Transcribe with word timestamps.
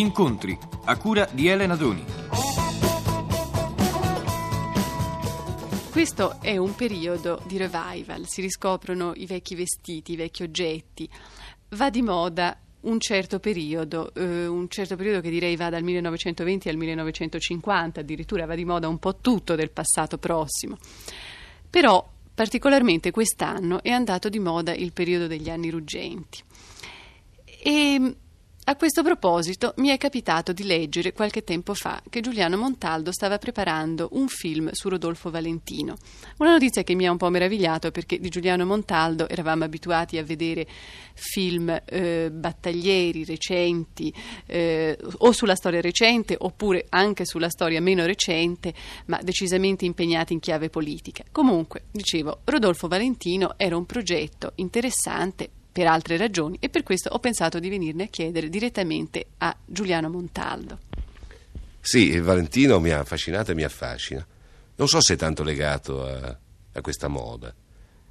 Incontri 0.00 0.58
a 0.84 0.96
cura 0.96 1.28
di 1.30 1.46
Elena 1.48 1.76
Doni. 1.76 2.02
Questo 5.90 6.40
è 6.40 6.56
un 6.56 6.74
periodo 6.74 7.42
di 7.44 7.58
revival, 7.58 8.26
si 8.26 8.40
riscoprono 8.40 9.12
i 9.14 9.26
vecchi 9.26 9.54
vestiti, 9.54 10.12
i 10.12 10.16
vecchi 10.16 10.42
oggetti. 10.42 11.06
Va 11.72 11.90
di 11.90 12.00
moda 12.00 12.58
un 12.80 12.98
certo 12.98 13.40
periodo, 13.40 14.14
eh, 14.14 14.46
un 14.46 14.70
certo 14.70 14.96
periodo 14.96 15.20
che 15.20 15.28
direi 15.28 15.54
va 15.56 15.68
dal 15.68 15.82
1920 15.82 16.70
al 16.70 16.76
1950, 16.76 18.00
addirittura 18.00 18.46
va 18.46 18.54
di 18.54 18.64
moda 18.64 18.88
un 18.88 18.98
po' 18.98 19.16
tutto 19.16 19.54
del 19.54 19.70
passato 19.70 20.16
prossimo. 20.16 20.78
Però 21.68 22.10
particolarmente 22.32 23.10
quest'anno 23.10 23.82
è 23.82 23.90
andato 23.90 24.30
di 24.30 24.38
moda 24.38 24.72
il 24.72 24.94
periodo 24.94 25.26
degli 25.26 25.50
anni 25.50 25.68
ruggenti. 25.68 26.42
E 27.44 28.14
a 28.64 28.76
questo 28.76 29.02
proposito 29.02 29.72
mi 29.78 29.88
è 29.88 29.98
capitato 29.98 30.52
di 30.52 30.64
leggere 30.64 31.12
qualche 31.12 31.42
tempo 31.42 31.74
fa 31.74 32.00
che 32.08 32.20
Giuliano 32.20 32.56
Montaldo 32.56 33.10
stava 33.10 33.38
preparando 33.38 34.10
un 34.12 34.28
film 34.28 34.70
su 34.72 34.88
Rodolfo 34.88 35.30
Valentino. 35.30 35.96
Una 36.36 36.52
notizia 36.52 36.84
che 36.84 36.94
mi 36.94 37.06
ha 37.06 37.10
un 37.10 37.16
po' 37.16 37.30
meravigliato 37.30 37.90
perché 37.90 38.20
di 38.20 38.28
Giuliano 38.28 38.64
Montaldo 38.64 39.28
eravamo 39.28 39.64
abituati 39.64 40.18
a 40.18 40.22
vedere 40.22 40.68
film 41.14 41.82
eh, 41.84 42.30
battaglieri 42.30 43.24
recenti 43.24 44.14
eh, 44.46 44.96
o 45.18 45.32
sulla 45.32 45.56
storia 45.56 45.80
recente 45.80 46.36
oppure 46.38 46.86
anche 46.90 47.24
sulla 47.24 47.48
storia 47.48 47.80
meno 47.80 48.06
recente, 48.06 48.72
ma 49.06 49.18
decisamente 49.22 49.84
impegnati 49.84 50.32
in 50.32 50.38
chiave 50.38 50.70
politica. 50.70 51.24
Comunque, 51.32 51.84
dicevo, 51.90 52.40
Rodolfo 52.44 52.88
Valentino 52.88 53.54
era 53.56 53.76
un 53.76 53.86
progetto 53.86 54.52
interessante 54.56 55.50
per 55.72 55.86
altre 55.86 56.16
ragioni 56.16 56.56
e 56.60 56.68
per 56.68 56.82
questo 56.82 57.10
ho 57.10 57.18
pensato 57.18 57.58
di 57.58 57.68
venirne 57.68 58.04
a 58.04 58.08
chiedere 58.08 58.48
direttamente 58.48 59.26
a 59.38 59.56
Giuliano 59.64 60.08
Montaldo. 60.08 60.78
Sì, 61.80 62.18
Valentino 62.18 62.78
mi 62.80 62.90
ha 62.90 63.00
affascinato 63.00 63.52
e 63.52 63.54
mi 63.54 63.62
affascina. 63.62 64.26
Non 64.76 64.88
so 64.88 65.00
se 65.00 65.14
è 65.14 65.16
tanto 65.16 65.42
legato 65.42 66.04
a, 66.04 66.38
a 66.72 66.80
questa 66.80 67.08
moda. 67.08 67.54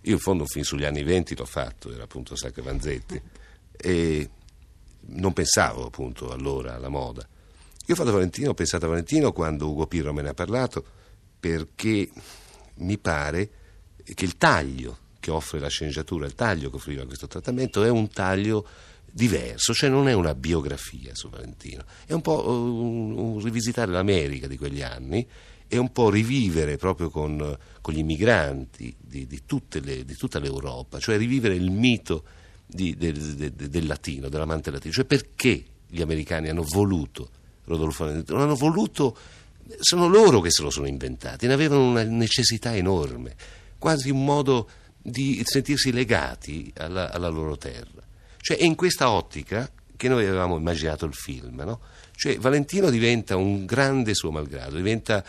Io 0.01 0.13
in 0.13 0.19
fondo 0.19 0.45
fin 0.45 0.63
sugli 0.63 0.85
anni 0.85 1.03
venti 1.03 1.35
l'ho 1.35 1.45
fatto, 1.45 1.91
era 1.91 2.03
appunto 2.03 2.35
Sacre 2.35 2.61
Vanzetti 2.61 3.21
e 3.75 4.29
non 5.01 5.33
pensavo 5.33 5.85
appunto 5.85 6.31
allora 6.31 6.75
alla 6.75 6.89
moda. 6.89 7.27
Io 7.85 7.93
ho 7.93 7.97
fatto 7.97 8.11
Valentino, 8.11 8.51
ho 8.51 8.53
pensato 8.53 8.85
a 8.85 8.89
Valentino 8.89 9.31
quando 9.31 9.69
Ugo 9.69 9.87
Pirro 9.87 10.13
me 10.13 10.21
ne 10.21 10.29
ha 10.29 10.33
parlato 10.33 10.85
perché 11.39 12.09
mi 12.75 12.97
pare 12.97 13.49
che 14.13 14.25
il 14.25 14.37
taglio 14.37 14.97
che 15.19 15.31
offre 15.31 15.59
la 15.59 15.67
sceneggiatura, 15.67 16.25
il 16.25 16.35
taglio 16.35 16.69
che 16.69 16.77
offriva 16.77 17.05
questo 17.05 17.27
trattamento 17.27 17.83
è 17.83 17.89
un 17.89 18.09
taglio 18.09 18.65
diverso, 19.11 19.73
cioè 19.73 19.89
non 19.89 20.07
è 20.07 20.13
una 20.13 20.35
biografia 20.35 21.15
su 21.15 21.29
Valentino, 21.29 21.83
è 22.05 22.13
un 22.13 22.21
po' 22.21 22.47
un, 22.47 23.17
un 23.17 23.43
rivisitare 23.43 23.91
l'America 23.91 24.47
di 24.47 24.57
quegli 24.57 24.81
anni 24.81 25.25
e 25.67 25.77
un 25.77 25.91
po' 25.91 26.09
rivivere 26.09 26.77
proprio 26.77 27.09
con, 27.09 27.57
con 27.81 27.93
gli 27.93 27.99
immigranti 27.99 28.95
di, 28.99 29.27
di, 29.27 29.41
le, 29.81 30.05
di, 30.05 30.15
tutta 30.15 30.39
l'Europa, 30.39 30.99
cioè 30.99 31.17
rivivere 31.17 31.55
il 31.55 31.69
mito 31.69 32.23
di, 32.65 32.95
del, 32.95 33.35
del, 33.35 33.51
del, 33.51 33.85
latino, 33.85 34.29
dell'amante 34.29 34.71
latino, 34.71 34.93
cioè 34.93 35.05
perché 35.05 35.63
gli 35.87 36.01
americani 36.01 36.49
hanno 36.49 36.63
voluto 36.63 37.29
Rodolfo 37.65 38.05
Valentino, 38.05 38.37
non 38.37 38.47
hanno 38.47 38.57
voluto, 38.57 39.15
sono 39.79 40.07
loro 40.07 40.41
che 40.41 40.49
se 40.49 40.63
lo 40.63 40.71
sono 40.71 40.87
inventati, 40.87 41.45
ne 41.45 41.53
avevano 41.53 41.87
una 41.87 42.03
necessità 42.03 42.75
enorme, 42.75 43.35
quasi 43.77 44.09
un 44.09 44.25
modo 44.25 44.69
di 45.01 45.41
sentirsi 45.45 45.91
legati 45.91 46.71
alla, 46.77 47.11
alla 47.11 47.29
loro 47.29 47.57
terra. 47.57 48.01
Cioè 48.41 48.57
è 48.57 48.63
in 48.63 48.75
questa 48.75 49.09
ottica 49.09 49.69
che 49.95 50.07
noi 50.07 50.25
avevamo 50.25 50.57
immaginato 50.57 51.05
il 51.05 51.13
film, 51.13 51.61
no? 51.61 51.79
Cioè 52.15 52.37
Valentino 52.37 52.89
diventa 52.89 53.35
un 53.35 53.65
grande 53.65 54.13
suo 54.13 54.31
malgrado, 54.31 54.75
diventa, 54.75 55.23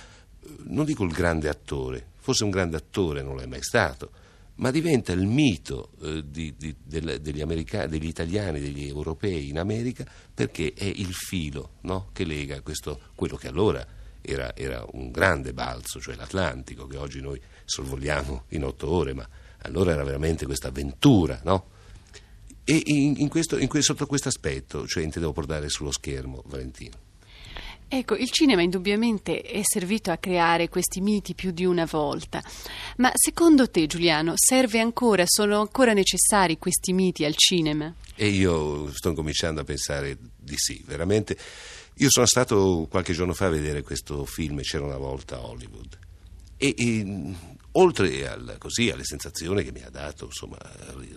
non 0.64 0.84
dico 0.84 1.04
il 1.04 1.12
grande 1.12 1.48
attore, 1.48 2.04
forse 2.18 2.44
un 2.44 2.50
grande 2.50 2.76
attore 2.76 3.22
non 3.22 3.36
l'è 3.36 3.46
mai 3.46 3.62
stato, 3.62 4.10
ma 4.56 4.70
diventa 4.70 5.12
il 5.12 5.26
mito 5.26 5.90
eh, 6.02 6.22
di, 6.26 6.54
di, 6.56 6.74
del, 6.82 7.20
degli, 7.20 7.42
degli, 7.42 8.06
italiani, 8.06 8.60
degli 8.60 8.86
europei 8.86 9.48
in 9.48 9.58
America, 9.58 10.04
perché 10.32 10.72
è 10.76 10.84
il 10.84 11.12
filo 11.14 11.76
no? 11.82 12.10
che 12.12 12.24
lega 12.24 12.60
questo, 12.60 13.00
quello 13.14 13.36
che 13.36 13.48
allora 13.48 13.84
era, 14.20 14.54
era 14.54 14.84
un 14.92 15.10
grande 15.10 15.52
balzo, 15.52 16.00
cioè 16.00 16.14
l'Atlantico, 16.14 16.86
che 16.86 16.98
oggi 16.98 17.20
noi 17.20 17.40
sorvoliamo 17.64 18.44
in 18.48 18.64
otto 18.64 18.90
ore, 18.90 19.14
ma 19.14 19.26
allora 19.62 19.92
era 19.92 20.04
veramente 20.04 20.46
questa 20.46 20.68
avventura, 20.68 21.40
no? 21.44 21.66
E 22.64 22.82
in, 22.84 23.14
in 23.18 23.28
questo, 23.28 23.58
in, 23.58 23.68
sotto 23.80 24.06
questo 24.06 24.28
aspetto, 24.28 24.86
cioè 24.86 25.02
intendevo 25.02 25.32
portare 25.32 25.68
sullo 25.68 25.90
schermo 25.90 26.42
Valentino. 26.46 27.08
Ecco, 27.92 28.14
il 28.14 28.30
cinema 28.30 28.62
indubbiamente 28.62 29.40
è 29.40 29.62
servito 29.64 30.12
a 30.12 30.16
creare 30.16 30.68
questi 30.68 31.00
miti 31.00 31.34
più 31.34 31.50
di 31.50 31.64
una 31.64 31.88
volta, 31.90 32.40
ma 32.98 33.10
secondo 33.14 33.68
te 33.68 33.86
Giuliano 33.86 34.34
serve 34.36 34.78
ancora, 34.78 35.24
sono 35.26 35.58
ancora 35.58 35.92
necessari 35.92 36.56
questi 36.56 36.92
miti 36.92 37.24
al 37.24 37.34
cinema? 37.34 37.92
E 38.14 38.28
io 38.28 38.92
sto 38.92 39.12
cominciando 39.12 39.62
a 39.62 39.64
pensare 39.64 40.16
di 40.36 40.54
sì, 40.56 40.84
veramente. 40.86 41.36
Io 41.94 42.08
sono 42.10 42.26
stato 42.26 42.86
qualche 42.88 43.12
giorno 43.12 43.34
fa 43.34 43.46
a 43.46 43.50
vedere 43.50 43.82
questo 43.82 44.24
film, 44.24 44.60
C'era 44.60 44.84
una 44.84 44.96
volta 44.96 45.38
a 45.38 45.44
Hollywood, 45.44 45.98
e, 46.56 46.72
e 46.78 47.34
oltre 47.72 48.28
al, 48.28 48.56
così, 48.58 48.90
alle 48.90 49.04
sensazioni 49.04 49.62
che 49.62 49.72
mi 49.72 49.82
ha 49.82 49.90
dato 49.90 50.26
insomma, 50.26 50.58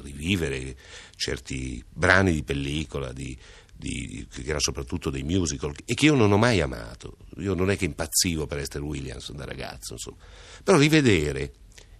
rivivere 0.02 0.76
certi 1.16 1.84
brani 1.88 2.32
di 2.32 2.44
pellicola, 2.44 3.12
di, 3.12 3.38
di, 3.76 4.28
che 4.30 4.42
erano 4.42 4.60
soprattutto 4.60 5.10
dei 5.10 5.24
musical, 5.24 5.74
e 5.86 5.94
che 5.94 6.06
io 6.06 6.16
non 6.16 6.32
ho 6.32 6.38
mai 6.38 6.62
amato. 6.62 7.18
Io 7.38 7.54
non 7.54 7.72
è 7.72 7.78
che 7.78 7.86
impazzivo 7.86 8.46
per 8.46 8.60
Esther 8.60 8.82
Williams 8.82 9.32
da 9.32 9.46
ragazzo, 9.46 9.94
insomma. 9.94 10.18
però 10.64 10.78
rivedere 10.78 11.54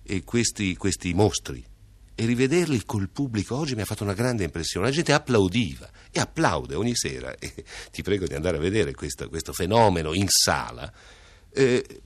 eh, 0.04 0.24
questi, 0.24 0.76
questi 0.76 1.14
mostri 1.14 1.64
e 2.16 2.26
rivederli 2.26 2.84
col 2.86 3.10
pubblico 3.10 3.56
oggi 3.56 3.74
mi 3.74 3.82
ha 3.82 3.86
fatto 3.86 4.04
una 4.04 4.14
grande 4.14 4.44
impressione. 4.44 4.86
La 4.86 4.92
gente 4.92 5.14
applaudiva 5.14 5.90
e 6.12 6.20
applaude 6.20 6.76
ogni 6.76 6.96
sera. 6.96 7.36
E 7.40 7.52
ti 7.92 8.04
prego 8.04 8.28
di 8.28 8.36
andare 8.36 8.58
a 8.58 8.60
vedere 8.60 8.94
questo, 8.94 9.28
questo 9.30 9.52
fenomeno 9.52 10.14
in 10.14 10.28
sala 10.28 10.94
eh, 11.54 12.02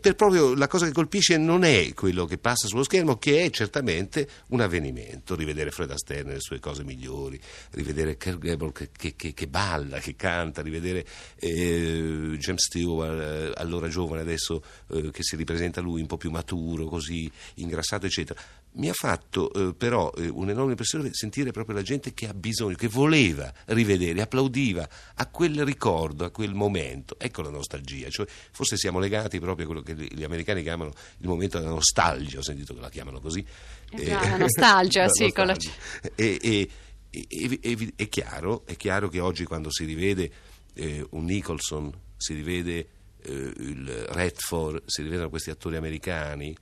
per 0.00 0.14
proprio 0.14 0.54
la 0.54 0.66
cosa 0.66 0.84
che 0.84 0.92
colpisce 0.92 1.38
non 1.38 1.64
è 1.64 1.94
quello 1.94 2.26
che 2.26 2.36
passa 2.36 2.68
sullo 2.68 2.82
schermo, 2.82 3.16
che 3.16 3.44
è 3.44 3.50
certamente 3.50 4.28
un 4.48 4.60
avvenimento. 4.60 5.34
Rivedere 5.34 5.70
Fred 5.70 5.90
Astaire 5.90 6.24
nelle 6.24 6.40
sue 6.40 6.60
cose 6.60 6.84
migliori, 6.84 7.40
rivedere 7.70 8.18
Kirk 8.18 8.38
Gable 8.38 8.72
che, 8.72 8.90
che, 9.16 9.32
che, 9.32 9.46
balla, 9.48 9.98
che 9.98 10.14
canta, 10.14 10.60
rivedere 10.60 11.06
eh, 11.36 12.36
James 12.38 12.64
Stewart, 12.64 13.18
eh, 13.18 13.52
allora 13.56 13.88
giovane, 13.88 14.20
adesso 14.20 14.62
eh, 14.88 15.10
che 15.10 15.22
si 15.22 15.36
ripresenta 15.36 15.80
lui 15.80 16.02
un 16.02 16.06
po' 16.06 16.18
più 16.18 16.30
maturo, 16.30 16.86
così 16.86 17.30
ingrassato, 17.54 18.04
eccetera. 18.04 18.38
Mi 18.72 18.90
ha 18.90 18.92
fatto 18.92 19.50
eh, 19.54 19.74
però 19.74 20.12
eh, 20.18 20.28
un'enorme 20.28 20.72
impressione 20.72 21.08
sentire 21.12 21.50
proprio 21.50 21.76
la 21.76 21.82
gente 21.82 22.12
che 22.12 22.28
ha 22.28 22.34
bisogno, 22.34 22.76
che 22.76 22.88
voleva 22.88 23.50
rivedere, 23.66 24.20
applaudiva 24.20 24.86
a 25.14 25.26
quel 25.28 25.64
ricordo, 25.64 26.26
a 26.26 26.30
quel 26.30 26.52
momento. 26.52 27.16
Ecco 27.18 27.40
la 27.40 27.48
nostalgia, 27.48 28.10
cioè, 28.10 28.26
forse 28.50 28.76
siamo 28.76 28.98
legati 28.98 29.40
proprio 29.46 29.66
quello 29.66 29.82
che 29.82 29.94
gli 29.94 30.24
americani 30.24 30.62
chiamano 30.62 30.92
il 31.18 31.28
momento 31.28 31.58
della 31.58 31.70
nostalgia, 31.70 32.38
ho 32.38 32.42
sentito 32.42 32.74
che 32.74 32.80
la 32.80 32.90
chiamano 32.90 33.20
così. 33.20 33.44
Eh, 33.90 34.08
la 34.10 34.36
nostalgia, 34.36 35.02
la 35.02 35.08
sì, 35.08 35.22
nostalgia. 35.24 35.32
Con 35.32 35.46
la... 35.46 36.10
e, 36.14 36.38
e, 36.42 36.70
e, 37.10 37.58
e, 37.62 37.92
è, 37.96 38.08
chiaro, 38.08 38.66
è 38.66 38.76
chiaro 38.76 39.08
che 39.08 39.20
oggi 39.20 39.44
quando 39.44 39.70
si 39.70 39.84
rivede 39.84 40.30
eh, 40.74 41.06
un 41.10 41.24
Nicholson, 41.24 41.92
si 42.16 42.34
rivede 42.34 42.88
eh, 43.22 43.52
il 43.58 43.88
Redford, 44.10 44.82
si 44.86 45.02
rivedono 45.02 45.30
questi 45.30 45.50
attori 45.50 45.76
americani, 45.76 46.56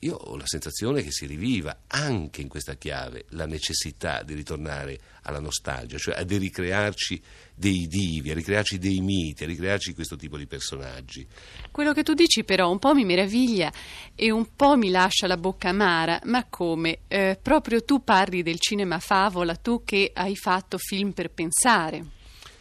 io 0.00 0.14
ho 0.14 0.36
la 0.36 0.46
sensazione 0.46 1.02
che 1.02 1.10
si 1.10 1.26
riviva 1.26 1.80
anche 1.88 2.40
in 2.40 2.48
questa 2.48 2.74
chiave 2.74 3.24
la 3.30 3.46
necessità 3.46 4.22
di 4.22 4.34
ritornare 4.34 4.98
alla 5.22 5.40
nostalgia, 5.40 5.98
cioè 5.98 6.16
a 6.16 6.24
ricrearci 6.26 7.20
dei 7.54 7.86
divi, 7.88 8.30
a 8.30 8.34
ricrearci 8.34 8.78
dei 8.78 9.00
miti, 9.00 9.44
a 9.44 9.46
ricrearci 9.46 9.94
questo 9.94 10.16
tipo 10.16 10.36
di 10.36 10.46
personaggi. 10.46 11.26
Quello 11.70 11.92
che 11.92 12.02
tu 12.02 12.14
dici 12.14 12.44
però 12.44 12.70
un 12.70 12.78
po' 12.78 12.94
mi 12.94 13.04
meraviglia 13.04 13.72
e 14.14 14.30
un 14.30 14.54
po' 14.54 14.76
mi 14.76 14.90
lascia 14.90 15.26
la 15.26 15.36
bocca 15.36 15.70
amara, 15.70 16.20
ma 16.24 16.44
come? 16.48 17.00
Eh, 17.08 17.38
proprio 17.40 17.82
tu 17.82 18.04
parli 18.04 18.42
del 18.42 18.60
cinema 18.60 19.00
favola, 19.00 19.56
tu 19.56 19.82
che 19.84 20.12
hai 20.14 20.36
fatto 20.36 20.78
film 20.78 21.12
per 21.12 21.30
pensare. 21.30 22.04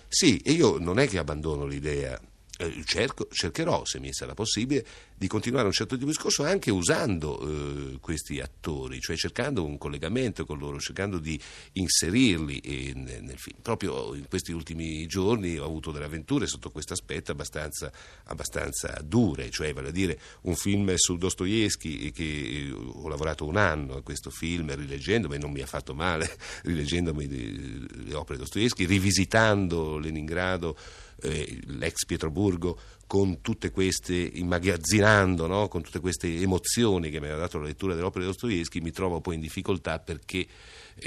Sì, 0.07 0.38
e 0.38 0.51
io 0.51 0.80
non 0.80 1.00
è 1.00 1.07
che 1.07 1.18
abbandono 1.18 1.66
l'idea 1.66 2.19
eh, 2.57 2.81
cerco, 2.86 3.27
cercherò, 3.31 3.86
se 3.86 4.00
mi 4.00 4.12
sarà 4.13 4.33
possibile, 4.33 4.86
di 5.15 5.27
continuare 5.27 5.65
un 5.65 5.71
certo 5.71 5.95
tipo 5.95 6.06
di 6.06 6.12
discorso 6.12 6.44
anche 6.44 6.71
usando 6.71 7.39
eh, 7.39 8.00
questi 8.00 8.39
attori, 8.39 9.00
cioè 9.00 9.15
cercando 9.15 9.63
un 9.65 9.77
collegamento 9.77 10.45
con 10.45 10.57
loro, 10.57 10.80
cercando 10.80 11.19
di 11.19 11.39
inserirli 11.74 12.89
in, 12.89 13.04
nel 13.04 13.38
film. 13.38 13.57
Proprio 13.62 14.15
in 14.15 14.27
questi 14.27 14.51
ultimi 14.51 15.06
giorni 15.07 15.57
ho 15.57 15.65
avuto 15.65 15.92
delle 15.92 16.06
avventure 16.06 16.48
sotto 16.48 16.69
questo 16.71 16.94
aspetto 16.94 17.31
abbastanza, 17.31 17.92
abbastanza 18.25 19.00
dure, 19.03 19.50
cioè 19.50 19.74
vale 19.74 19.89
a 19.89 19.92
dire 19.92 20.19
un 20.42 20.56
film 20.56 20.94
su 20.95 21.18
Dostoevsky 21.18 22.12
che 22.12 22.24
eh, 22.24 22.71
ho 22.71 23.07
lavorato 23.07 23.45
un 23.45 23.57
anno 23.57 23.95
a 23.95 24.01
questo 24.01 24.30
film, 24.30 24.74
rileggendomi, 24.74 25.38
non 25.38 25.51
mi 25.51 25.62
ha 25.62 25.68
fatto 25.68 25.94
male, 25.94 26.38
rileggendomi 26.63 27.27
le 27.27 28.13
opere 28.15 28.38
di 28.38 28.44
Dostoevsky, 28.44 28.86
rivisitando 28.86 29.98
Leningrado 29.98 30.75
eh, 31.21 31.59
l'ex 31.65 32.05
Pietroburgo 32.05 32.79
con 33.07 33.41
tutte 33.41 33.71
queste, 33.71 34.15
immagazzinando 34.15 35.47
no? 35.47 35.67
con 35.67 35.81
tutte 35.81 35.99
queste 35.99 36.27
emozioni 36.39 37.09
che 37.09 37.19
mi 37.19 37.27
aveva 37.27 37.41
dato 37.41 37.57
la 37.57 37.65
lettura 37.65 37.95
dell'opera 37.95 38.25
di 38.25 38.31
Dostoevsky, 38.31 38.81
mi 38.81 38.91
trovo 38.91 39.21
poi 39.21 39.35
in 39.35 39.41
difficoltà 39.41 39.99
perché 39.99 40.45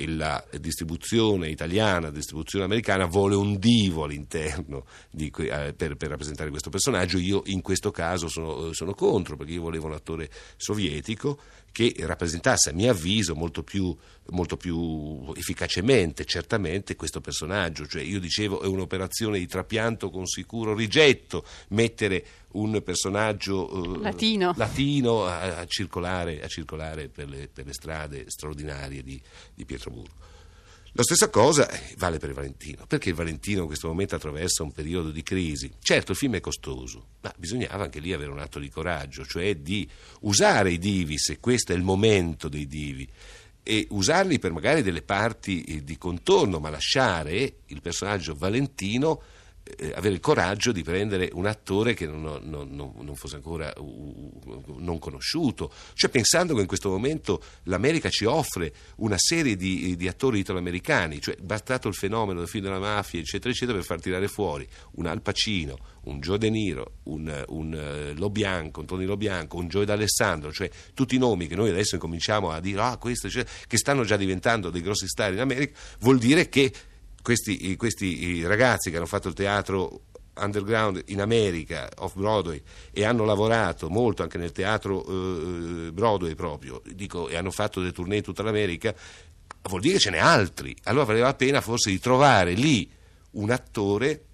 la 0.06 0.44
distribuzione 0.58 1.48
italiana, 1.48 2.06
la 2.06 2.10
distribuzione 2.10 2.64
americana 2.64 3.06
vuole 3.06 3.34
un 3.34 3.58
divo 3.58 4.04
all'interno 4.04 4.84
di, 5.10 5.32
eh, 5.36 5.74
per, 5.74 5.96
per, 5.96 6.08
rappresentare 6.08 6.50
questo 6.50 6.70
personaggio. 6.70 7.18
Io 7.18 7.42
in 7.46 7.60
questo 7.60 7.90
caso 7.90 8.28
sono, 8.28 8.72
sono, 8.72 8.94
contro 8.94 9.36
perché 9.36 9.52
io 9.52 9.62
volevo 9.62 9.86
un 9.86 9.94
attore 9.94 10.30
sovietico 10.56 11.38
che 11.72 11.94
rappresentasse, 12.00 12.70
a 12.70 12.72
mio 12.72 12.90
avviso, 12.90 13.34
molto 13.34 13.62
più, 13.62 13.96
molto 14.30 14.56
più 14.56 15.32
efficacemente, 15.36 16.24
certamente, 16.24 16.96
questo 16.96 17.20
personaggio. 17.20 17.86
Cioè, 17.86 18.02
io 18.02 18.18
dicevo 18.18 18.60
è 18.60 18.66
un'operazione 18.66 19.38
di 19.38 19.46
trapianto 19.46 20.10
con 20.10 20.26
sicuro 20.26 20.74
rigetto 20.74 21.44
mettere 21.68 22.24
un 22.52 22.82
personaggio 22.82 23.94
eh, 23.94 24.00
latino, 24.00 24.52
latino 24.56 25.24
a, 25.24 25.58
a, 25.58 25.66
circolare, 25.66 26.42
a 26.42 26.48
circolare 26.48 27.08
per, 27.08 27.28
le, 27.28 27.48
per, 27.48 27.66
le, 27.66 27.72
strade 27.72 28.24
straordinarie 28.28 29.02
di, 29.02 29.20
di 29.54 29.64
Pietroburgo. 29.80 30.18
La 30.94 31.04
stessa 31.04 31.30
cosa 31.30 31.70
vale 31.98 32.18
per 32.18 32.32
Valentino, 32.32 32.84
perché 32.86 33.12
Valentino 33.12 33.60
in 33.60 33.66
questo 33.66 33.86
momento 33.86 34.16
attraversa 34.16 34.64
un 34.64 34.72
periodo 34.72 35.10
di 35.10 35.22
crisi. 35.22 35.70
Certo, 35.80 36.12
il 36.12 36.16
film 36.18 36.34
è 36.34 36.40
costoso, 36.40 37.06
ma 37.20 37.32
bisognava 37.36 37.84
anche 37.84 38.00
lì 38.00 38.12
avere 38.12 38.32
un 38.32 38.40
atto 38.40 38.58
di 38.58 38.68
coraggio, 38.68 39.24
cioè 39.24 39.54
di 39.56 39.88
usare 40.22 40.72
i 40.72 40.78
divi, 40.78 41.16
se 41.16 41.38
questo 41.38 41.72
è 41.72 41.76
il 41.76 41.82
momento 41.82 42.48
dei 42.48 42.66
divi, 42.66 43.08
e 43.62 43.86
usarli 43.90 44.40
per 44.40 44.50
magari 44.50 44.82
delle 44.82 45.02
parti 45.02 45.82
di 45.84 45.96
contorno, 45.96 46.58
ma 46.58 46.70
lasciare 46.70 47.58
il 47.66 47.80
personaggio 47.80 48.34
Valentino 48.34 49.22
eh, 49.22 49.39
avere 49.94 50.14
il 50.14 50.20
coraggio 50.20 50.72
di 50.72 50.82
prendere 50.82 51.30
un 51.32 51.46
attore 51.46 51.94
che 51.94 52.06
non, 52.06 52.40
non, 52.42 52.68
non, 52.70 52.92
non 53.00 53.14
fosse 53.14 53.36
ancora 53.36 53.72
uh, 53.76 54.76
non 54.78 54.98
conosciuto, 54.98 55.72
cioè 55.94 56.10
pensando 56.10 56.54
che 56.54 56.60
in 56.60 56.66
questo 56.66 56.90
momento 56.90 57.42
l'America 57.64 58.08
ci 58.08 58.24
offre 58.24 58.72
una 58.96 59.18
serie 59.18 59.56
di, 59.56 59.96
di 59.96 60.08
attori 60.08 60.40
italoamericani, 60.40 61.20
cioè 61.20 61.36
bastato 61.40 61.88
il 61.88 61.94
fenomeno 61.94 62.40
del 62.40 62.48
film 62.48 62.64
della 62.64 62.78
mafia, 62.78 63.20
eccetera, 63.20 63.50
eccetera, 63.50 63.76
per 63.76 63.86
far 63.86 64.00
tirare 64.00 64.28
fuori 64.28 64.66
un 64.92 65.06
Al 65.06 65.22
Pacino, 65.22 65.78
un 66.04 66.20
Joe 66.20 66.38
De 66.38 66.50
Niro, 66.50 66.94
un, 67.04 67.44
un 67.48 68.12
uh, 68.14 68.18
Lo 68.18 68.30
Bianco, 68.30 68.80
un 68.80 68.86
Tony 68.86 69.04
Lo 69.04 69.16
Bianco, 69.16 69.56
un 69.56 69.68
Joe 69.68 69.84
D'Alessandro, 69.84 70.52
cioè 70.52 70.70
tutti 70.94 71.14
i 71.14 71.18
nomi 71.18 71.46
che 71.46 71.56
noi 71.56 71.70
adesso 71.70 71.94
incominciamo 71.94 72.50
a 72.50 72.60
dire, 72.60 72.80
ah, 72.80 72.96
questo, 72.96 73.28
cioè, 73.28 73.44
che 73.66 73.76
stanno 73.76 74.04
già 74.04 74.16
diventando 74.16 74.70
dei 74.70 74.82
grossi 74.82 75.06
star 75.06 75.32
in 75.32 75.40
America, 75.40 75.78
vuol 76.00 76.18
dire 76.18 76.48
che 76.48 76.72
questi, 77.22 77.76
questi 77.76 78.44
ragazzi 78.46 78.90
che 78.90 78.96
hanno 78.96 79.06
fatto 79.06 79.28
il 79.28 79.34
teatro 79.34 80.02
underground 80.36 81.02
in 81.06 81.20
America, 81.20 81.88
off 81.98 82.14
Broadway, 82.14 82.62
e 82.92 83.04
hanno 83.04 83.24
lavorato 83.24 83.88
molto 83.88 84.22
anche 84.22 84.38
nel 84.38 84.52
teatro 84.52 85.04
eh, 85.04 85.92
Broadway 85.92 86.34
proprio, 86.34 86.82
dico, 86.92 87.28
e 87.28 87.36
hanno 87.36 87.50
fatto 87.50 87.80
delle 87.80 87.92
tournée 87.92 88.18
in 88.18 88.22
tutta 88.22 88.42
l'America, 88.42 88.94
vuol 89.62 89.80
dire 89.80 89.94
che 89.94 90.00
ce 90.00 90.10
n'è 90.10 90.18
altri. 90.18 90.74
Allora 90.84 91.04
valeva 91.04 91.26
la 91.26 91.34
pena 91.34 91.60
forse 91.60 91.90
di 91.90 91.98
trovare 91.98 92.52
lì 92.52 92.90
un 93.32 93.50
attore 93.50 94.24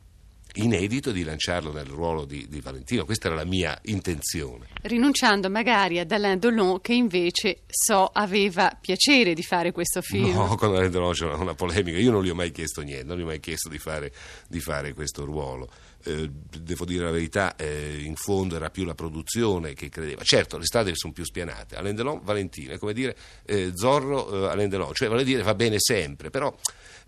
inedito 0.57 1.13
di 1.13 1.23
lanciarlo 1.25 1.73
nel 1.73 1.87
ruolo 1.87 2.25
di, 2.25 2.47
di, 2.49 2.61
Valentino. 2.61 3.05
Questa 3.05 3.29
era 3.29 3.37
la 3.37 3.45
mia 3.45 3.79
intenzione. 3.85 4.67
Rinunciando 4.83 5.51
magari 5.51 5.99
ad 5.99 6.11
Alain 6.13 6.39
Delon, 6.39 6.81
che 6.81 6.95
invece 6.95 7.63
so 7.67 8.07
aveva 8.13 8.77
piacere 8.81 9.35
di 9.35 9.43
fare 9.43 9.73
questo 9.73 10.01
film. 10.03 10.33
No, 10.33 10.55
con 10.57 10.75
Alain 10.75 10.91
Delon 10.91 11.13
c'è 11.13 11.27
una, 11.27 11.37
una, 11.37 11.55
polemica. 11.55 11.99
Io 11.99 12.11
non 12.11 12.23
gli 12.23 12.31
ho 12.31 12.35
mai 12.35 12.53
chiesto 12.53 12.83
niente, 12.83 13.05
non 13.05 13.19
gli 13.19 13.23
ho 13.23 13.27
mai 13.27 13.41
chiesto 13.41 13.69
di 13.69 13.79
fare, 13.79 14.13
di 14.49 14.61
fare 14.61 14.93
questo 14.93 15.25
ruolo. 15.25 15.69
Eh, 16.07 16.31
devo 16.61 16.85
dire 16.85 17.05
la 17.05 17.11
verità, 17.11 17.57
eh, 17.57 18.01
in 18.01 18.15
fondo 18.15 18.55
era 18.55 18.71
più 18.71 18.85
la 18.85 18.95
produzione 18.95 19.75
che 19.75 19.89
credeva. 19.89 20.23
Certo, 20.23 20.57
le 20.57 20.65
strade 20.65 20.93
sono 20.95 21.13
più 21.13 21.25
spianate. 21.25 21.75
Alain 21.75 21.97
Delon, 21.97 22.21
Valentino, 22.23 22.73
è 22.73 22.79
come 22.79 22.93
dire 22.93 23.17
eh, 23.45 23.73
Zorro, 23.75 24.45
eh, 24.45 24.49
Alain 24.49 24.69
Delon, 24.69 24.95
cioè 24.95 25.09
vale 25.09 25.25
dire 25.25 25.43
va 25.43 25.55
bene 25.55 25.77
sempre, 25.79 26.31
però 26.31 26.57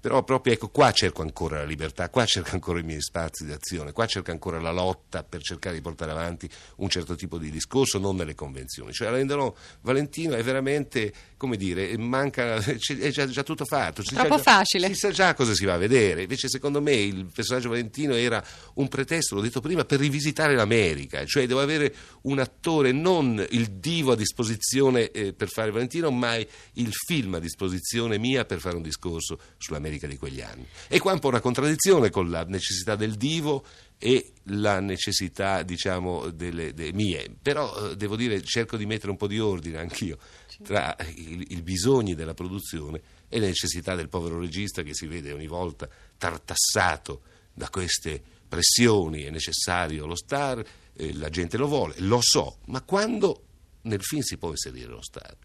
però 0.00 0.22
proprio 0.22 0.52
ecco 0.52 0.68
qua 0.68 0.92
cerco 0.92 1.22
ancora 1.22 1.58
la 1.58 1.64
libertà, 1.64 2.08
qua 2.08 2.24
cerco 2.24 2.50
ancora 2.52 2.78
i 2.78 2.84
miei 2.84 3.00
spazi 3.00 3.44
di 3.44 3.50
azione, 3.52 3.90
qua 3.90 4.06
cerco 4.06 4.30
ancora 4.30 4.60
la 4.60 4.70
lotta 4.70 5.24
per 5.24 5.42
cercare 5.42 5.74
di 5.74 5.80
portare 5.80 6.12
avanti 6.12 6.48
un 6.76 6.88
certo 6.88 7.16
tipo 7.16 7.36
di 7.36 7.50
discorso, 7.50 7.98
non 7.98 8.14
nelle 8.14 8.36
convenzioni. 8.36 8.92
Cioè 8.92 9.10
rendono 9.10 9.56
Valentino 9.80 10.36
è 10.36 10.42
veramente, 10.42 11.12
come 11.36 11.56
dire, 11.56 11.96
manca, 11.98 12.56
è 12.56 13.08
già, 13.10 13.26
già 13.26 13.42
tutto 13.42 13.64
fatto. 13.64 14.02
Troppo 14.02 14.36
già, 14.36 14.42
facile. 14.42 14.88
Si 14.88 14.94
sa 14.94 15.10
già 15.10 15.34
cosa 15.34 15.52
si 15.52 15.64
va 15.64 15.74
a 15.74 15.78
vedere. 15.78 16.22
Invece 16.22 16.48
secondo 16.48 16.80
me 16.80 16.92
il 16.92 17.26
personaggio 17.34 17.70
Valentino 17.70 18.14
era 18.14 18.42
un 18.74 18.88
pretesto, 18.88 19.35
l'ho 19.35 19.40
detto 19.40 19.61
prima, 19.61 19.85
per 19.85 20.00
rivisitare 20.00 20.55
l'America. 20.55 21.25
Cioè 21.25 21.46
devo 21.46 21.61
avere 21.61 21.94
un 22.23 22.38
attore, 22.38 22.93
non 22.93 23.44
il 23.50 23.73
divo 23.73 24.12
a 24.12 24.17
disposizione 24.17 25.11
eh, 25.11 25.32
per 25.32 25.49
fare 25.49 25.70
Valentino, 25.70 26.11
ma 26.11 26.37
il 26.37 26.90
film 26.93 27.35
a 27.35 27.38
disposizione 27.38 28.19
mia 28.19 28.44
per 28.44 28.61
fare 28.61 28.76
un 28.76 28.82
discorso 28.82 29.38
sull'America 29.58 29.87
America 29.88 30.06
di 30.06 30.17
quegli 30.17 30.40
anni. 30.40 30.67
E 30.87 30.99
qua 31.00 31.11
è 31.11 31.14
un 31.14 31.20
po' 31.20 31.29
una 31.29 31.40
contraddizione 31.40 32.11
con 32.11 32.31
la 32.31 32.44
necessità 32.44 32.94
del 32.94 33.14
divo 33.14 33.64
e 33.99 34.32
la 34.44 34.79
necessità, 34.81 35.62
diciamo, 35.62 36.31
delle, 36.31 36.73
delle 36.73 36.93
mie. 36.93 37.35
Però 37.40 37.90
eh, 37.90 37.96
devo 37.96 38.14
dire, 38.14 38.43
cerco 38.43 38.76
di 38.76 38.87
mettere 38.87 39.11
un 39.11 39.17
po' 39.17 39.26
di 39.26 39.40
ordine 39.40 39.79
anch'io 39.79 40.19
tra 40.62 40.96
i, 41.14 41.46
i 41.50 41.62
bisogni 41.62 42.14
della 42.14 42.35
produzione 42.35 43.00
e 43.29 43.38
le 43.38 43.46
necessità 43.46 43.94
del 43.94 44.08
povero 44.08 44.38
regista 44.38 44.82
che 44.82 44.94
si 44.94 45.06
vede 45.06 45.32
ogni 45.32 45.46
volta 45.46 45.88
tartassato 46.17 47.23
da 47.52 47.69
queste 47.69 48.23
pressioni, 48.48 49.22
è 49.22 49.30
necessario 49.30 50.06
lo 50.06 50.16
star, 50.16 50.64
eh, 50.92 51.14
la 51.14 51.28
gente 51.28 51.56
lo 51.56 51.66
vuole, 51.66 51.94
lo 51.98 52.18
so, 52.20 52.58
ma 52.66 52.82
quando 52.82 53.44
nel 53.82 54.02
film 54.02 54.22
si 54.22 54.36
può 54.36 54.50
inserire 54.50 54.88
lo 54.88 55.02
star? 55.02 55.36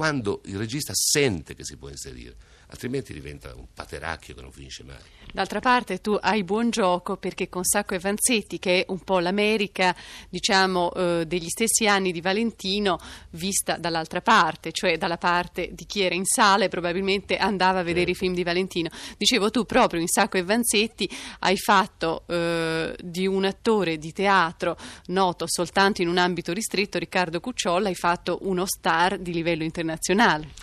Quando 0.00 0.40
il 0.46 0.56
regista 0.56 0.94
sente 0.94 1.54
che 1.54 1.62
si 1.62 1.76
può 1.76 1.90
inserire? 1.90 2.34
altrimenti 2.70 3.12
diventa 3.12 3.54
un 3.54 3.66
pateracchio 3.72 4.34
che 4.34 4.40
non 4.40 4.52
finisce 4.52 4.84
mai. 4.84 4.96
D'altra 5.32 5.60
parte 5.60 6.00
tu 6.00 6.16
hai 6.20 6.42
buon 6.42 6.70
gioco 6.70 7.16
perché 7.16 7.48
con 7.48 7.62
Sacco 7.64 7.94
e 7.94 8.00
Vanzetti, 8.00 8.58
che 8.58 8.80
è 8.80 8.84
un 8.88 9.00
po' 9.00 9.20
l'America, 9.20 9.94
diciamo, 10.28 10.92
eh, 10.92 11.24
degli 11.26 11.48
stessi 11.48 11.86
anni 11.86 12.10
di 12.10 12.20
Valentino, 12.20 12.98
vista 13.30 13.76
dall'altra 13.76 14.20
parte, 14.22 14.72
cioè 14.72 14.98
dalla 14.98 15.18
parte 15.18 15.70
di 15.72 15.84
chi 15.86 16.00
era 16.00 16.14
in 16.14 16.24
sala 16.24 16.64
e 16.64 16.68
probabilmente 16.68 17.36
andava 17.36 17.80
a 17.80 17.82
vedere 17.82 18.08
eh. 18.08 18.12
i 18.12 18.16
film 18.16 18.34
di 18.34 18.42
Valentino. 18.42 18.88
Dicevo 19.16 19.50
tu 19.50 19.64
proprio 19.64 20.00
in 20.00 20.08
Sacco 20.08 20.36
e 20.36 20.42
Vanzetti 20.42 21.08
hai 21.40 21.56
fatto 21.56 22.24
eh, 22.26 22.96
di 23.00 23.26
un 23.26 23.44
attore 23.44 23.98
di 23.98 24.12
teatro 24.12 24.76
noto 25.06 25.44
soltanto 25.46 26.02
in 26.02 26.08
un 26.08 26.18
ambito 26.18 26.52
ristretto, 26.52 26.98
Riccardo 26.98 27.40
Cucciolla, 27.40 27.88
hai 27.88 27.94
fatto 27.94 28.38
uno 28.42 28.66
star 28.66 29.18
di 29.18 29.32
livello 29.32 29.62
internazionale. 29.62 29.89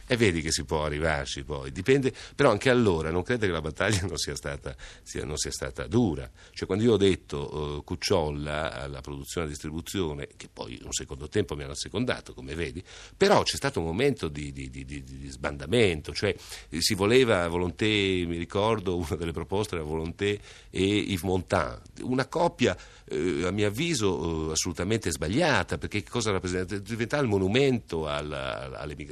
E 0.06 0.16
vedi 0.16 0.42
che 0.42 0.52
si 0.52 0.64
può 0.64 0.86
arrivarci 0.86 1.44
poi, 1.44 1.72
dipende 1.72 2.14
però 2.36 2.52
anche 2.52 2.70
allora 2.70 3.12
non 3.12 3.24
credo 3.24 3.46
che 3.46 3.52
la 3.52 3.62
battaglia 3.62 4.02
non 4.02 4.18
sia 4.18 4.36
stata, 4.36 4.76
sia, 5.04 5.26
non 5.26 5.38
sia 5.38 5.52
stata 5.52 5.88
dura. 5.88 6.30
Cioè, 6.52 6.66
quando 6.66 6.84
io 6.84 6.94
ho 6.94 6.98
detto 6.98 7.78
uh, 7.78 7.84
Cucciolla 7.84 8.74
alla 8.74 9.02
produzione 9.02 9.48
e 9.48 9.50
distribuzione, 9.50 10.28
che 10.36 10.48
poi 10.52 10.80
un 10.84 10.92
secondo 10.92 11.28
tempo 11.28 11.56
mi 11.56 11.64
hanno 11.64 11.76
secondato, 11.76 12.34
come 12.34 12.56
vedi, 12.56 12.84
però 13.16 13.44
c'è 13.44 13.56
stato 13.56 13.80
un 13.80 13.86
momento 13.86 14.28
di, 14.28 14.52
di, 14.52 14.70
di, 14.70 14.86
di 14.86 15.28
sbandamento, 15.30 16.14
cioè 16.14 16.36
si 16.78 16.94
voleva 16.94 17.48
Volonté, 17.48 17.86
mi 17.86 18.38
ricordo, 18.38 18.98
una 18.98 19.16
delle 19.16 19.32
proposte 19.32 19.76
era 19.76 19.84
Volonté 19.84 20.40
e 20.70 20.84
Yves 20.84 21.24
Montand, 21.24 21.82
una 22.02 22.28
coppia 22.28 22.78
eh, 23.06 23.46
a 23.46 23.52
mio 23.52 23.68
avviso 23.68 24.50
eh, 24.50 24.52
assolutamente 24.52 25.12
sbagliata, 25.12 25.78
perché 25.78 26.04
cosa 26.04 26.32
rappresenta? 26.32 26.78
Diventava 26.78 27.24
il 27.24 27.30
monumento 27.30 28.08
alla, 28.08 28.78
all'emigrazione, 28.78 29.07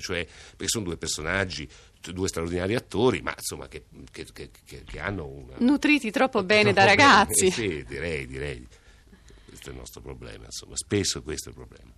cioè 0.00 0.26
perché 0.50 0.68
sono 0.68 0.84
due 0.84 0.96
personaggi 0.96 1.68
due 2.12 2.28
straordinari 2.28 2.74
attori, 2.74 3.20
ma 3.20 3.34
insomma 3.36 3.68
che, 3.68 3.86
che, 4.10 4.26
che, 4.32 4.50
che 4.64 5.00
hanno 5.00 5.26
una... 5.26 5.54
Nutriti 5.58 6.10
troppo 6.10 6.42
bene 6.44 6.72
troppo 6.72 6.80
da 6.80 6.84
ragazzi. 6.84 7.48
Bene. 7.48 7.52
Sì, 7.52 7.84
direi, 7.86 8.26
direi. 8.26 8.66
Questo 9.46 9.68
è 9.68 9.72
il 9.72 9.78
nostro 9.78 10.00
problema, 10.00 10.44
insomma, 10.44 10.76
spesso 10.76 11.22
questo 11.22 11.48
è 11.48 11.52
il 11.52 11.56
problema. 11.58 11.92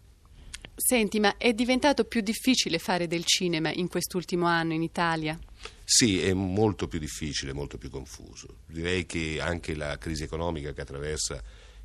Senti, 0.75 1.19
ma 1.19 1.37
è 1.37 1.53
diventato 1.53 2.05
più 2.05 2.21
difficile 2.21 2.79
fare 2.79 3.09
del 3.09 3.25
cinema 3.25 3.73
in 3.73 3.89
quest'ultimo 3.89 4.47
anno 4.47 4.75
in 4.75 4.83
Italia? 4.83 5.37
Sì, 5.85 6.23
è 6.23 6.33
molto 6.33 6.87
più 6.87 7.01
difficile, 7.01 7.53
molto 7.53 7.79
più 7.79 7.91
confuso. 7.91 8.59
Direi 8.67 9.05
che 9.05 9.41
anche 9.41 9.75
la 9.75 9.99
crisi 9.99 10.23
economica 10.23 10.73
che 10.73 10.81
attraversa 10.81 11.43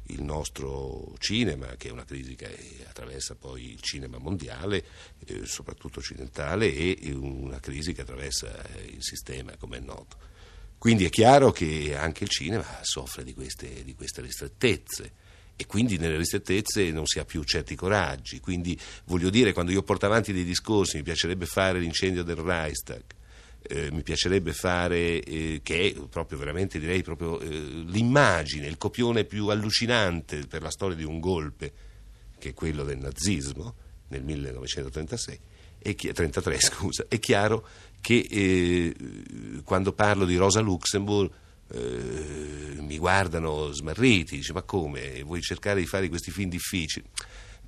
il 0.08 0.22
nostro 0.22 1.14
cinema, 1.20 1.76
che 1.78 1.90
è 1.90 1.92
una 1.92 2.06
crisi 2.06 2.36
che 2.36 2.86
attraversa 2.88 3.36
poi 3.36 3.72
il 3.72 3.82
cinema 3.82 4.18
mondiale, 4.18 4.84
eh, 5.26 5.46
soprattutto 5.46 6.00
occidentale, 6.00 6.74
e 6.74 7.12
una 7.14 7.60
crisi 7.60 7.94
che 7.94 8.02
attraversa 8.02 8.52
il 8.86 9.02
sistema, 9.04 9.56
come 9.58 9.78
è 9.78 9.80
noto. 9.80 10.32
Quindi 10.78 11.06
è 11.06 11.10
chiaro 11.10 11.52
che 11.52 11.96
anche 11.96 12.26
il 12.26 12.30
cinema 12.30 12.66
soffre 12.82 13.24
di 13.24 13.34
queste, 13.34 13.86
di 13.86 13.96
queste 13.96 14.22
ristrettezze 14.22 15.14
e 15.56 15.66
quindi 15.66 15.98
nelle 15.98 16.18
ristrettezze 16.18 16.92
non 16.92 17.06
si 17.06 17.20
ha 17.20 17.26
più 17.26 17.42
certi 17.44 17.76
coraggi. 17.76 18.42
Quindi 18.42 18.78
voglio 19.06 19.30
dire, 19.30 19.54
quando 19.54 19.72
io 19.72 19.84
porto 19.84 20.06
avanti 20.06 20.34
dei 20.34 20.44
discorsi, 20.44 20.98
mi 20.98 21.04
piacerebbe 21.04 21.46
fare 21.46 21.80
l'incendio 21.80 22.24
del 22.24 22.36
Reichstag, 22.36 23.04
eh, 23.68 23.92
mi 23.92 24.04
piacerebbe 24.04 24.54
fare, 24.54 25.22
eh, 25.22 25.62
che 25.64 25.90
è 25.90 25.94
proprio 26.08 26.38
veramente 26.38 26.80
direi 26.80 27.02
proprio 27.02 27.40
eh, 27.40 27.48
l'immagine, 27.48 28.68
il 28.68 28.78
copione 28.78 29.24
più 29.24 29.48
allucinante 29.48 30.46
per 30.48 30.62
la 30.62 30.70
storia 30.70 30.96
di 30.96 31.04
un 31.04 31.20
golpe, 31.20 31.74
che 32.38 32.50
è 32.50 32.54
quello 32.54 32.84
del 32.84 32.98
nazismo 32.98 33.76
nel 34.10 34.24
1936, 34.24 35.40
e, 35.80 35.96
33, 35.96 36.60
scusa, 36.60 37.06
è 37.08 37.20
chiaro 37.20 37.68
che 38.02 38.26
eh, 38.30 38.96
quando 39.64 39.94
parlo 39.94 40.26
di 40.26 40.36
Rosa 40.36 40.60
Luxemburg 40.60 41.32
eh, 41.72 42.76
mi 42.80 42.98
guardano 42.98 43.72
smarriti, 43.72 44.36
dice 44.38 44.54
ma 44.54 44.62
come, 44.64 45.24
vuoi 45.24 45.42
cercare 45.42 45.80
di 45.80 45.86
fare 45.86 46.10
questi 46.10 46.32
film 46.32 46.50
difficili? 46.50 47.06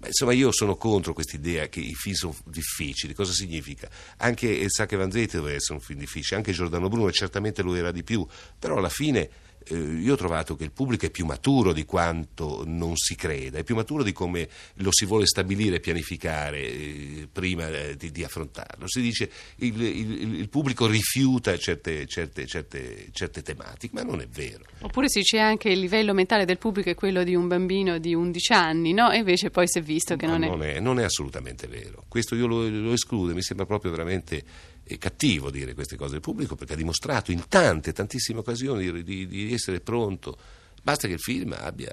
Ma 0.05 0.11
insomma 0.11 0.33
io 0.33 0.51
sono 0.51 0.75
contro 0.75 1.13
questa 1.13 1.35
idea 1.35 1.67
che 1.67 1.79
i 1.79 1.95
film 1.95 2.13
sono 2.13 2.35
difficili, 2.45 3.15
cosa 3.15 3.31
significa? 3.31 3.89
Anche 4.17 4.63
Sacche 4.69 4.95
Vanzetti 4.95 5.37
doveva 5.37 5.55
essere 5.55 5.73
un 5.73 5.79
film 5.79 5.97
difficile, 5.97 6.37
anche 6.37 6.51
Giordano 6.51 6.89
Bruno 6.89 7.11
certamente 7.11 7.63
lo 7.63 7.73
era 7.73 7.91
di 7.91 8.03
più, 8.03 8.23
però 8.59 8.77
alla 8.77 8.89
fine 8.89 9.27
eh, 9.67 9.75
io 9.75 10.13
ho 10.13 10.17
trovato 10.17 10.55
che 10.55 10.63
il 10.63 10.71
pubblico 10.71 11.05
è 11.05 11.09
più 11.09 11.25
maturo 11.25 11.73
di 11.73 11.85
quanto 11.85 12.63
non 12.65 12.95
si 12.95 13.15
creda, 13.15 13.57
è 13.57 13.63
più 13.63 13.75
maturo 13.75 14.03
di 14.03 14.11
come 14.11 14.47
lo 14.75 14.89
si 14.91 15.05
vuole 15.05 15.25
stabilire 15.25 15.77
e 15.77 15.79
pianificare 15.79 16.59
eh, 16.59 17.27
prima 17.31 17.67
eh, 17.67 17.95
di, 17.95 18.11
di, 18.11 18.23
affrontarlo. 18.23 18.87
Si 18.87 19.01
dice 19.01 19.29
il, 19.57 19.81
il, 19.81 20.35
il 20.39 20.49
pubblico 20.49 20.87
rifiuta 20.87 21.57
certe, 21.57 22.05
certe, 22.05 22.45
certe, 22.45 23.07
certe, 23.11 23.41
tematiche, 23.41 23.95
ma 23.95 24.03
non 24.03 24.21
è 24.21 24.27
vero. 24.27 24.65
Oppure 24.81 25.09
si 25.09 25.19
dice 25.19 25.39
anche 25.39 25.69
il 25.69 25.79
livello 25.79 26.13
mentale 26.13 26.45
del 26.45 26.57
pubblico 26.57 26.89
è 26.89 26.95
quello 26.95 27.23
di 27.23 27.35
un 27.35 27.47
bambino 27.47 27.97
di 27.97 28.13
11 28.13 28.53
anni, 28.53 28.93
no? 28.93 29.11
E 29.11 29.17
invece 29.17 29.49
poi 29.49 29.67
si 29.67 29.79
è 29.79 29.81
visto 29.81 30.15
che 30.15 30.25
no, 30.27 30.33
non, 30.33 30.43
è... 30.43 30.47
Non, 30.47 30.63
è... 30.63 30.79
non 30.79 30.99
è 30.99 31.03
assolutamente 31.03 31.67
vero. 31.67 32.05
Questo 32.07 32.35
io 32.35 32.45
lo, 32.47 32.67
lo 32.67 32.93
escludo, 32.93 33.33
mi 33.33 33.41
sembra 33.41 33.65
proprio 33.65 33.91
veramente 33.91 34.73
è 34.87 34.97
cattivo 34.99 35.49
dire 35.49 35.73
queste 35.73 35.95
cose 35.95 36.15
al 36.15 36.21
pubblico 36.21 36.55
perché 36.55 36.73
ha 36.73 36.77
dimostrato 36.77 37.31
in 37.31 37.47
tante, 37.47 37.91
tantissime 37.91 38.39
occasioni 38.39 39.03
di, 39.03 39.27
di 39.27 39.53
essere 39.53 39.79
pronto. 39.79 40.37
Basta 40.83 41.07
che 41.07 41.13
il 41.13 41.19
film 41.19 41.55
abbia 41.57 41.91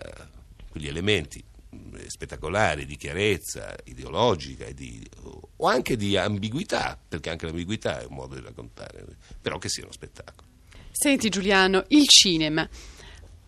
quegli 0.69 0.89
elementi 0.89 1.43
eh, 1.71 2.11
spettacolari 2.11 2.85
di 2.85 2.97
chiarezza 2.97 3.75
ideologica 3.85 4.71
di, 4.73 5.03
o 5.57 5.67
anche 5.67 5.97
di 5.97 6.19
ambiguità, 6.19 7.01
perché 7.09 7.31
anche 7.31 7.47
l'ambiguità 7.47 8.01
è 8.01 8.05
un 8.05 8.17
modo 8.17 8.35
di 8.35 8.43
raccontare, 8.43 9.07
però 9.41 9.57
che 9.57 9.71
sia 9.71 9.85
uno 9.85 9.93
spettacolo. 9.93 10.49
Senti 10.91 11.31
Giuliano, 11.31 11.85
il 11.89 12.07
cinema, 12.07 12.69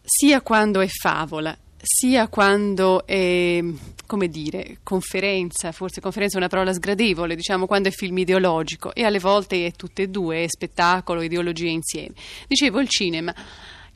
sia 0.03 0.41
quando 0.41 0.81
è 0.81 0.89
favola, 0.89 1.57
sia 1.85 2.29
quando 2.29 3.07
è, 3.07 3.63
come 4.07 4.29
dire, 4.29 4.79
conferenza, 4.83 5.71
forse 5.71 6.01
conferenza 6.01 6.37
è 6.37 6.39
una 6.39 6.49
parola 6.49 6.73
sgradevole, 6.73 7.37
diciamo 7.37 7.67
quando 7.67 7.89
è 7.89 7.93
film 7.93 8.19
ideologico 8.19 8.95
e 8.95 9.05
alle 9.05 9.21
volte 9.21 9.67
è 9.67 9.73
tutte 9.73 10.03
e 10.03 10.09
due, 10.09 10.47
spettacolo, 10.49 11.23
ideologia 11.23 11.69
insieme. 11.69 12.15
Dicevo, 12.49 12.81
il 12.81 12.89
cinema 12.89 13.35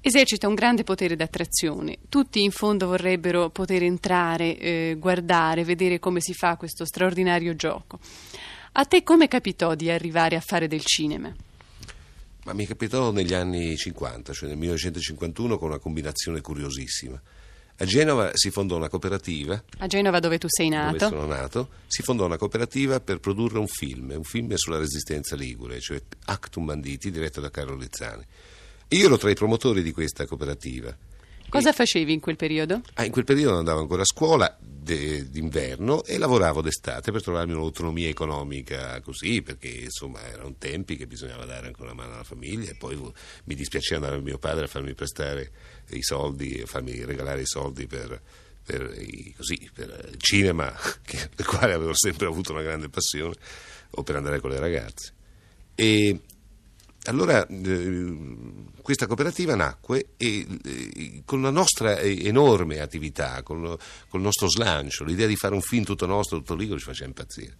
esercita 0.00 0.48
un 0.48 0.54
grande 0.54 0.84
potere 0.84 1.16
d'attrazione. 1.16 1.98
Tutti 2.08 2.42
in 2.42 2.50
fondo 2.50 2.86
vorrebbero 2.86 3.50
poter 3.50 3.82
entrare, 3.82 4.56
eh, 4.58 4.96
guardare, 4.98 5.64
vedere 5.64 5.98
come 5.98 6.20
si 6.20 6.34
fa 6.34 6.56
questo 6.56 6.84
straordinario 6.84 7.56
gioco. 7.56 7.98
A 8.72 8.84
te 8.84 9.02
come 9.02 9.28
capitò 9.28 9.74
di 9.74 9.90
arrivare 9.90 10.36
a 10.36 10.40
fare 10.40 10.68
del 10.68 10.84
cinema? 10.84 11.34
Ma 12.44 12.52
mi 12.52 12.66
capitò 12.66 13.10
negli 13.10 13.34
anni 13.34 13.76
50, 13.76 14.32
cioè 14.32 14.48
nel 14.48 14.58
1951, 14.58 15.58
con 15.58 15.68
una 15.68 15.78
combinazione 15.78 16.40
curiosissima. 16.40 17.20
A 17.80 17.84
Genova 17.84 18.32
si 18.34 18.50
fondò 18.50 18.76
una 18.76 18.88
cooperativa. 18.88 19.62
A 19.78 19.86
Genova 19.86 20.18
dove 20.18 20.38
tu 20.38 20.48
sei 20.48 20.68
nato? 20.68 20.96
Dove 20.96 21.16
sono 21.16 21.26
nato. 21.26 21.68
Si 21.86 22.02
fondò 22.02 22.24
una 22.24 22.36
cooperativa 22.36 22.98
per 22.98 23.20
produrre 23.20 23.58
un 23.58 23.68
film, 23.68 24.12
un 24.16 24.24
film 24.24 24.52
sulla 24.56 24.78
resistenza 24.78 25.36
ligure, 25.36 25.78
cioè 25.78 26.02
Actum 26.24 26.64
Banditi, 26.64 27.12
diretto 27.12 27.40
da 27.40 27.50
Carlo 27.50 27.76
Lizzani. 27.76 28.24
Io 28.88 29.06
ero 29.06 29.16
tra 29.16 29.30
i 29.30 29.34
promotori 29.34 29.82
di 29.82 29.92
questa 29.92 30.26
cooperativa. 30.26 30.96
Cosa 31.48 31.72
facevi 31.72 32.12
in 32.12 32.20
quel 32.20 32.36
periodo? 32.36 32.82
Ah, 32.94 33.04
in 33.04 33.12
quel 33.12 33.24
periodo 33.24 33.56
andavo 33.56 33.80
ancora 33.80 34.02
a 34.02 34.06
scuola 34.06 34.54
de... 34.60 35.30
d'inverno 35.30 36.04
e 36.04 36.18
lavoravo 36.18 36.60
d'estate 36.60 37.10
per 37.12 37.22
trovarmi 37.22 37.52
un'autonomia 37.52 38.08
economica 38.08 39.00
così, 39.00 39.40
perché 39.40 39.68
insomma 39.68 40.20
erano 40.26 40.54
tempi 40.58 40.96
che 40.96 41.06
bisognava 41.06 41.46
dare 41.46 41.68
ancora 41.68 41.92
una 41.92 42.02
mano 42.02 42.14
alla 42.14 42.24
famiglia 42.24 42.70
e 42.70 42.74
poi 42.74 42.96
mi 43.44 43.54
dispiaceva 43.54 44.06
andare 44.06 44.20
a 44.20 44.22
mio 44.22 44.38
padre 44.38 44.64
a 44.64 44.68
farmi 44.68 44.94
prestare 44.94 45.50
i 45.90 46.02
soldi, 46.02 46.62
farmi 46.66 47.04
regalare 47.04 47.42
i 47.42 47.46
soldi 47.46 47.86
per, 47.86 48.20
per, 48.64 48.94
i, 48.98 49.32
così, 49.36 49.70
per 49.72 50.08
il 50.12 50.20
cinema, 50.20 50.72
che, 51.02 51.30
del 51.34 51.46
quale 51.46 51.72
avevo 51.72 51.94
sempre 51.94 52.26
avuto 52.26 52.52
una 52.52 52.62
grande 52.62 52.88
passione, 52.88 53.34
o 53.90 54.02
per 54.02 54.16
andare 54.16 54.40
con 54.40 54.50
le 54.50 54.58
ragazze. 54.58 55.12
E 55.74 56.20
allora 57.04 57.46
eh, 57.46 58.16
questa 58.82 59.06
cooperativa 59.06 59.54
nacque 59.54 60.10
e, 60.16 60.46
eh, 60.64 61.22
con 61.24 61.40
la 61.40 61.50
nostra 61.50 62.00
enorme 62.00 62.80
attività, 62.80 63.42
con, 63.42 63.60
lo, 63.60 63.78
con, 64.08 64.20
il 64.20 64.26
nostro 64.26 64.48
slancio, 64.48 65.04
l'idea 65.04 65.26
di 65.26 65.36
fare 65.36 65.54
un 65.54 65.62
film 65.62 65.84
tutto 65.84 66.06
nostro, 66.06 66.38
tutto 66.38 66.54
ligure 66.54 66.78
ci 66.78 66.84
faceva 66.84 67.06
impazzire. 67.06 67.54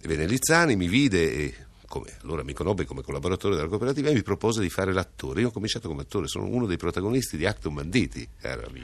E 0.00 0.26
Lizzani, 0.26 0.76
mi 0.76 0.88
vide 0.88 1.32
e 1.32 1.54
come, 1.86 2.16
allora 2.22 2.42
mi 2.42 2.52
conobbe 2.52 2.84
come 2.84 3.02
collaboratore 3.02 3.56
della 3.56 3.68
cooperativa 3.68 4.10
e 4.10 4.14
mi 4.14 4.22
propose 4.22 4.60
di 4.60 4.68
fare 4.68 4.92
l'attore. 4.92 5.40
Io 5.40 5.48
ho 5.48 5.52
cominciato 5.52 5.88
come 5.88 6.02
attore, 6.02 6.26
sono 6.28 6.46
uno 6.46 6.66
dei 6.66 6.76
protagonisti 6.76 7.36
di 7.36 7.46
Acton 7.46 7.74
Banditi, 7.74 8.28
cara 8.40 8.66
mia. 8.70 8.82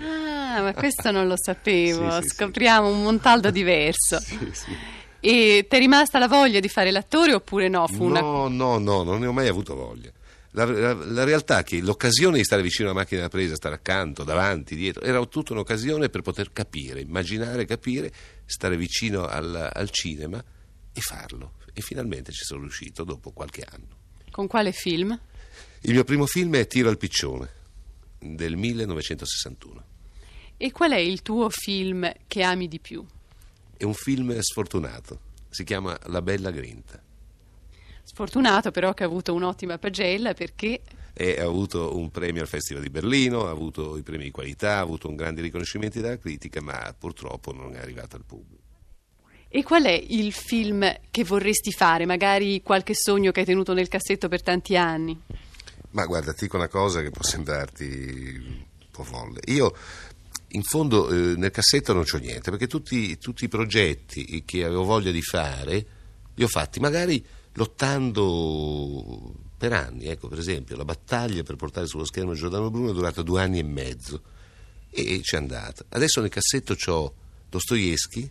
Ah, 0.57 0.63
ma 0.63 0.75
questo 0.75 1.11
non 1.11 1.27
lo 1.27 1.35
sapevo, 1.37 2.11
sì, 2.23 2.23
sì, 2.23 2.29
Scopriamo 2.35 2.89
sì. 2.89 2.95
un 2.95 3.03
Montaldo 3.03 3.51
diverso. 3.51 4.19
sì, 4.25 4.49
sì. 4.53 4.77
E 5.21 5.67
ti 5.69 5.77
è 5.77 5.79
rimasta 5.79 6.19
la 6.19 6.27
voglia 6.27 6.59
di 6.59 6.69
fare 6.69 6.91
l'attore 6.91 7.33
oppure 7.35 7.69
no? 7.69 7.87
Fu 7.87 8.09
no, 8.09 8.47
una... 8.47 8.55
no, 8.55 8.79
no, 8.79 9.03
non 9.03 9.21
ne 9.21 9.27
ho 9.27 9.33
mai 9.33 9.49
avuto 9.49 9.75
voglia. 9.75 10.11
La, 10.55 10.65
la, 10.67 10.93
la, 10.93 11.25
realtà 11.25 11.61
è 11.61 11.63
che 11.63 11.81
l'occasione 11.81 12.37
di 12.37 12.45
stare 12.45 12.61
vicino 12.61 12.91
alla 12.91 12.99
macchina 12.99 13.23
da 13.23 13.29
presa, 13.29 13.55
stare 13.55 13.77
accanto, 13.77 14.23
davanti, 14.23 14.75
dietro, 14.75 15.03
era 15.03 15.25
tutta 15.25 15.55
un'occasione 15.55 16.11
per 16.11 16.21
poter 16.21 16.53
capire, 16.53 17.01
immaginare, 17.01 17.65
capire, 17.65 18.13
stare 18.45 18.77
vicino 18.77 19.27
al, 19.27 19.71
al 19.73 19.91
cinema 19.91 20.45
e 20.93 21.01
farlo. 21.01 21.53
E 21.73 21.81
finalmente 21.81 22.33
ci 22.33 22.45
sono 22.45 22.63
riuscito 22.63 23.05
dopo 23.05 23.31
qualche 23.31 23.63
anno. 23.63 24.01
Con 24.31 24.47
quale 24.47 24.73
film? 24.73 25.19
Il 25.83 25.93
mio 25.93 26.05
primo 26.05 26.27
film 26.27 26.55
è 26.57 26.67
Tiro 26.67 26.89
al 26.89 26.99
piccione 26.99 27.49
del 28.19 28.57
1961. 28.57 29.85
E 30.57 30.71
qual 30.71 30.93
è 30.93 30.99
il 30.99 31.23
tuo 31.23 31.51
film 31.51 32.11
che 32.27 32.43
ami 32.43 32.69
di 32.69 32.79
più? 32.79 33.05
È 33.77 33.85
un 33.85 33.95
film 33.95 34.39
sfortunato, 34.39 35.19
si 35.51 35.65
chiama 35.65 35.99
La 36.07 36.23
bella 36.23 36.51
grinta. 36.51 37.03
Sfortunato 38.05 38.71
però 38.71 38.95
che 38.95 39.03
ha 39.03 39.07
avuto 39.07 39.35
un'ottima 39.35 39.79
pagella 39.79 40.35
perché... 40.35 40.83
E 41.15 41.41
ha 41.41 41.45
avuto 41.45 41.97
un 41.97 42.11
premio 42.11 42.43
al 42.43 42.49
Festival 42.49 42.83
di 42.83 42.91
Berlino, 42.91 43.47
ha 43.47 43.51
avuto 43.51 43.97
i 43.97 44.03
premi 44.03 44.25
di 44.25 44.31
qualità, 44.31 44.77
ha 44.77 44.81
avuto 44.81 45.09
un 45.09 45.17
grande 45.17 45.43
riconoscimento 45.43 46.01
dalla 46.01 46.19
critica, 46.19 46.61
ma 46.61 46.95
purtroppo 46.97 47.53
non 47.53 47.75
è 47.75 47.79
arrivato 47.79 48.17
al 48.17 48.25
pubblico. 48.25 48.62
E 49.55 49.63
qual 49.65 49.83
è 49.83 49.91
il 50.09 50.33
film 50.33 50.91
che 51.11 51.25
vorresti 51.25 51.73
fare? 51.73 52.07
Magari 52.07 52.63
qualche 52.63 52.95
sogno 52.95 53.33
che 53.33 53.41
hai 53.41 53.47
tenuto 53.47 53.75
nel 53.75 53.87
cassetto 53.87 54.27
per 54.27 54.41
tanti 54.41 54.79
anni? 54.79 55.21
Ma 55.91 56.07
guarda, 56.07 56.33
ti 56.33 56.45
dico 56.45 56.57
una 56.57 56.69
cosa 56.69 57.03
che 57.03 57.11
può 57.11 57.23
sembrarti 57.23 57.85
un 57.85 58.91
po' 58.91 59.05
folle. 59.05 59.41
Io 59.49 59.77
in 60.53 60.63
fondo 60.63 61.11
eh, 61.11 61.37
nel 61.37 61.51
cassetto 61.51 61.93
non 61.93 62.05
c'ho 62.05 62.17
niente, 62.17 62.51
perché 62.51 62.67
tutti, 62.67 63.19
tutti, 63.19 63.45
i 63.45 63.49
progetti 63.49 64.43
che 64.47 64.65
avevo 64.65 64.85
voglia 64.85 65.11
di 65.11 65.21
fare 65.21 65.87
li 66.33 66.45
ho 66.45 66.49
fatti 66.49 66.81
magari 66.81 67.23
lottando 67.53 69.35
per 69.59 69.75
anni. 69.75 70.07
Ecco, 70.07 70.29
per 70.29 70.39
esempio, 70.39 70.77
la 70.77 70.87
battaglia 70.87 71.43
per 71.43 71.57
portare 71.57 71.87
sullo 71.87 72.07
schermo 72.07 72.33
Giordano 72.33 72.71
Bruno 72.71 72.89
è 72.89 72.95
durata 72.95 73.21
due 73.21 73.43
anni 73.43 73.59
e 73.59 73.65
mezzo 73.65 74.23
e 74.89 75.21
c'è 75.21 75.37
andata. 75.37 75.85
Adesso 75.91 76.23
nel 76.23 76.31
cassetto 76.31 76.75
ho 76.87 77.15
Dostoevsky 77.51 78.31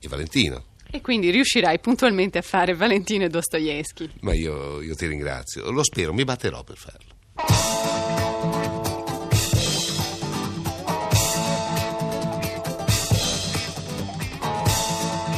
e 0.00 0.08
Valentino. 0.08 0.64
E 0.90 1.00
quindi 1.00 1.30
riuscirai 1.30 1.78
puntualmente 1.78 2.38
a 2.38 2.42
fare 2.42 2.74
Valentino 2.74 3.24
e 3.24 3.28
Dostoevsky. 3.28 4.10
Ma 4.20 4.34
io, 4.34 4.80
io 4.82 4.94
ti 4.96 5.06
ringrazio, 5.06 5.70
lo 5.70 5.84
spero, 5.84 6.12
mi 6.12 6.24
batterò 6.24 6.64
per 6.64 6.76
farlo. 6.76 7.18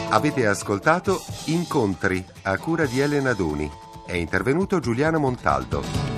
Avete 0.09 0.47
ascoltato 0.47 1.23
Incontri 1.47 2.23
a 2.43 2.59
cura 2.59 2.85
di 2.85 3.01
Elena 3.01 3.33
Duni. 3.33 3.71
È 4.07 4.15
intervenuto 4.15 4.79
Giuliano 4.79 5.19
Montaldo. 5.19 6.12